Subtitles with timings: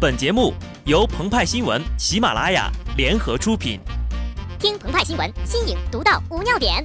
[0.00, 0.54] 本节目
[0.86, 3.78] 由澎湃新闻、喜马拉雅联合出品。
[4.58, 6.82] 听澎湃新闻，新颖独到，无尿点。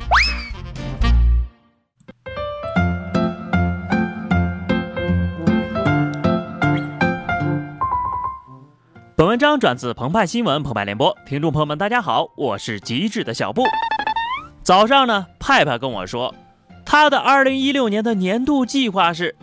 [9.16, 13.64] 本文章转自澎湃新闻《澎湃联播，听众朋友们，大家好，我是极致的小布。
[14.62, 16.36] 早上呢，派派跟我说，
[16.86, 19.38] 他的二零一六年的年度计划是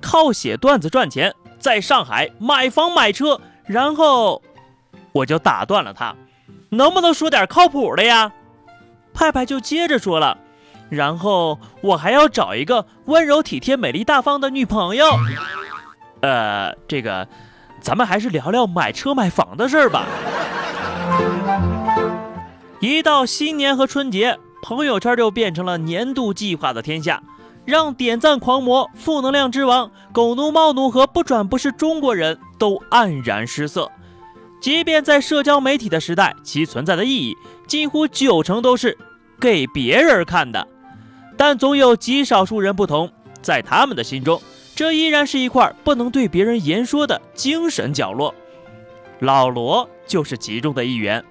[0.00, 1.34] 靠写段子赚钱。
[1.66, 4.40] 在上海买房买车，然后
[5.10, 6.14] 我就打断了他，
[6.68, 8.30] 能不能说点靠谱的呀？
[9.12, 10.38] 派派就接着说了，
[10.88, 15.06] 然后我还要找一个温柔体贴、美丽大方的女朋友。
[16.20, 17.26] 呃，这个，
[17.80, 20.06] 咱们还是聊聊买车买房的事儿吧。
[22.78, 27.20] 一到新年和春节，朋友圈就变成了年度计划的天下。
[27.66, 33.90] 让点赞狂魔、负能量之王、狗奴猫奴和不转不是中国人都黯然失色。
[34.60, 38.96] 即便在社交媒体的时代，其存在的意义几乎九成都是
[39.38, 40.66] 给别人看的。
[41.36, 43.10] 但总有极少数人不同，
[43.42, 44.40] 在他们的心中，
[44.74, 48.34] 这依然是一块不能对别人言说的精神角落。
[49.18, 51.22] 老罗就是其中的一员。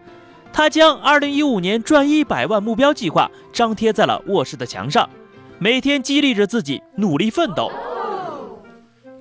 [0.53, 5.09] 他将2015年赚一百万目标计划张贴在了卧室的墙上。
[5.58, 7.72] 每天激励着自己努力奋斗。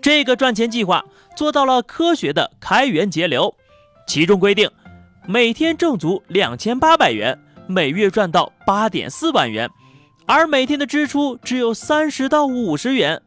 [0.03, 1.05] 这个赚钱计划
[1.37, 3.55] 做到了科学的开源节流，
[4.07, 4.69] 其中规定
[5.27, 9.71] 每天挣足两千八百元，每月赚到八点四万元，
[10.27, 13.23] 而每天的支出只有三十到五十元。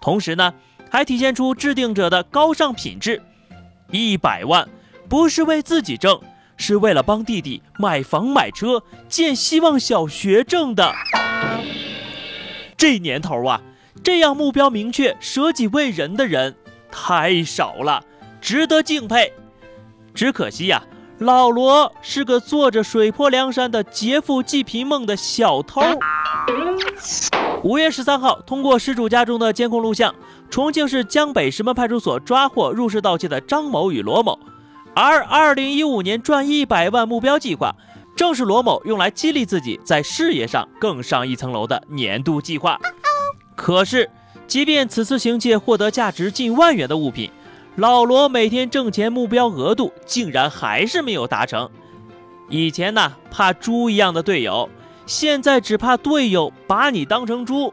[0.00, 0.54] 同时呢，
[0.90, 3.22] 还体现出制定者的高尚品质。
[3.90, 4.68] 一百万
[5.08, 6.20] 不是为自己挣，
[6.56, 10.94] 是为了帮弟弟买房买车建希望小学挣的。
[12.80, 13.60] 这年头啊，
[14.02, 16.56] 这样目标明确、舍己为人的人
[16.90, 18.02] 太少了，
[18.40, 19.34] 值得敬佩。
[20.14, 20.82] 只可惜呀，
[21.18, 25.82] 老罗是个做着水泊梁山的劫富济贫梦的小偷。
[27.62, 30.14] 五月十三号，通过失主家中的监控录像，
[30.48, 34.38] 重庆市江北石门派出所抓获入室盗窃的张某与罗某。
[34.94, 37.74] 而二零一五年赚一百万目标计划。
[38.20, 42.78] 正是罗某用来激励自己在事业上更上一层楼的年度计划。
[43.56, 44.10] 可是，
[44.46, 47.30] 即便此次行窃获得价值近万元的物品，
[47.76, 51.70] 老罗每天挣钱目标额度竟然还是没有达成。
[52.50, 54.68] 以前呢，怕猪一样的队友，
[55.06, 57.72] 现在只怕队友把你当成猪。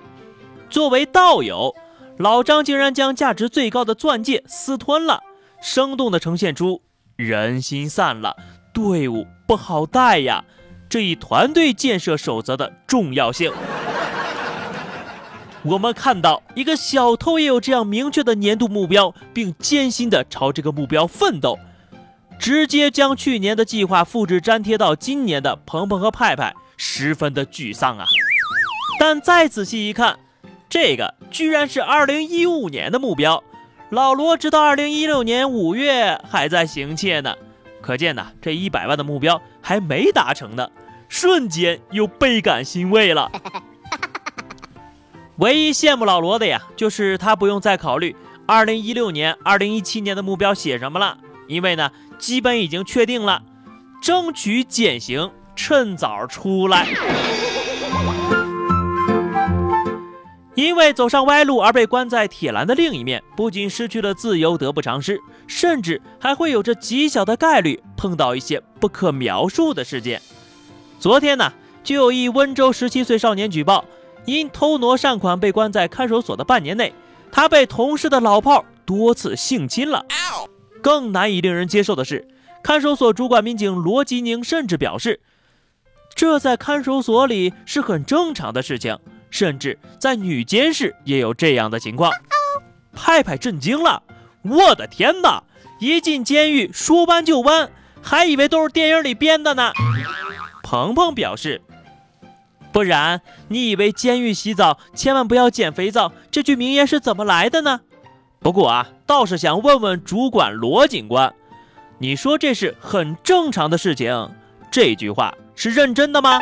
[0.70, 1.76] 作为道友，
[2.20, 5.22] 老张竟然将价值最高的钻戒私吞了，
[5.62, 6.82] 生动地呈现出
[7.18, 8.38] 人心散了。
[8.72, 10.44] 队伍不好带呀，
[10.90, 13.52] 这一团队建设守则的重要性。
[15.64, 21.58] 我们看到一个小偷也有这样明确的年度目标，并艰辛地朝这个目标奋斗，
[22.38, 28.06] 直接将去年的计划复制粘贴到今年的鹏鹏和派派，十分的沮丧啊。
[29.00, 30.20] 但再仔细一看，
[30.70, 33.42] 这个居然是2015年的目标，
[33.90, 37.36] 老罗直到2016年5月还在行窃呢。
[37.88, 40.70] 可见呢，这一百万的目标还没达成呢，
[41.08, 43.32] 瞬间又倍感欣慰了。
[45.38, 48.14] 唯一羡慕老罗的呀，就是他不用再考虑
[48.46, 51.18] 二零一六年、二零一七年的目标写什么了，
[51.48, 51.90] 因为呢，
[52.20, 53.42] 基本已经确定了，
[54.02, 56.90] 争取减刑，趁早出来。
[60.58, 70.20] 因为走上歪路而被关在铁栏的另一面，不仅失去了自由，得不偿失，甚至还会有着极小的概率碰到一些不可描述的事件。
[71.00, 71.54] 昨天呢，
[71.84, 73.86] 就有一温州十七岁少年举报，
[74.26, 76.92] 因偷挪善款被关在看守所的半年内，
[77.32, 80.04] 他被同事的老炮多次性侵了。
[80.82, 82.28] 更难以令人接受的是，
[82.64, 85.20] 看守所主管民警罗吉宁甚至表示，
[86.16, 88.98] 这在看守所里是很正常的事情。
[89.30, 92.12] 甚至在女监室也有这样的情况，
[92.94, 94.04] 派派震惊了，
[94.44, 95.44] 我的天哪！
[95.80, 97.70] 一进监狱说弯就弯，
[98.02, 99.72] 还以为都是电影里编的呢。
[100.64, 101.62] 鹏鹏表示，
[102.72, 107.82] 不然你以为监狱洗澡千万不要捡肥皂这句名言是怎么来的呢？
[108.40, 111.34] 不过啊，倒是想问问主管罗警官，
[112.00, 114.32] 你说这是很正常的事情，
[114.72, 116.40] 这句话是认真的吗？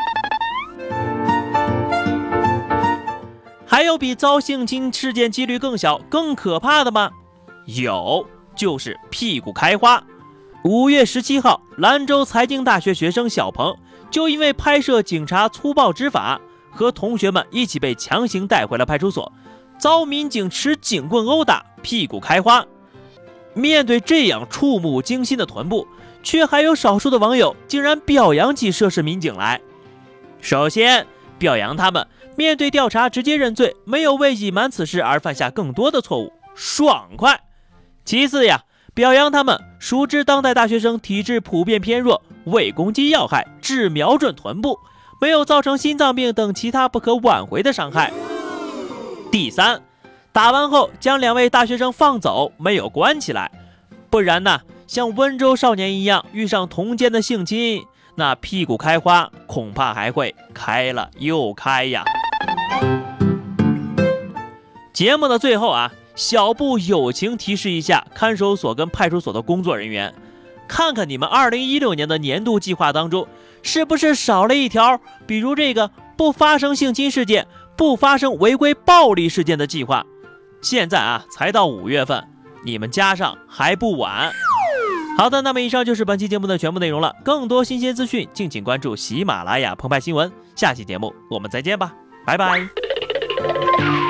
[3.76, 7.12] 还有比遭性侵事件几率更小、更可怕的吗？
[7.66, 8.26] 有，
[8.56, 10.02] 就是屁股开花。
[10.64, 13.76] 五月十七号，兰州财经大学学生小鹏
[14.10, 16.40] 就因为拍摄警察粗暴执法，
[16.72, 19.30] 和同学们一起被强行带回了派出所，
[19.78, 22.66] 遭民警持警棍殴打，屁股开花。
[23.54, 25.86] 面对这样触目惊心的臀部，
[26.24, 29.60] 却还有少数的网友竟然表扬起涉事民警来。
[30.40, 31.06] 首先，
[31.38, 32.08] 表扬他们
[32.38, 37.42] 面对调查直接认罪，没有为隐瞒此事而犯下更多的错误，爽快。
[38.04, 38.62] 其次呀，
[38.94, 44.78] 表扬他们熟知当代大学生体质普遍偏弱，未攻击要害，只瞄准臀部，
[45.20, 48.12] 没有造成心脏病等其他不可挽回的伤害。
[49.32, 49.82] 第三。
[50.32, 53.50] 打完后将两位大学生放走，没有关起来，
[54.10, 57.82] 不然呢，像温州少年一样遇上同间的性侵，
[58.16, 62.04] 那屁股开花恐怕还会开了又开呀。
[64.94, 70.14] 节目的最后啊，小布友情提示一下看守所跟派出所的工作人员，
[70.70, 73.28] 看看你们二零一六年的年度计划当中，
[73.62, 77.46] 是不是少了一条，比如这个不发生性侵事件、
[77.76, 80.06] 不发生违规暴力事件的计划。
[80.62, 82.26] 现在啊，才到五月份，
[82.64, 84.32] 你们加上还不晚。
[85.18, 87.14] 好的，那么以上就是本期节目的全部内容了。
[87.24, 90.32] 更多新鲜资讯，敬请关注喜马拉雅澎湃新闻。
[90.56, 91.94] 下期节目我们再见吧，
[92.26, 94.05] 拜拜。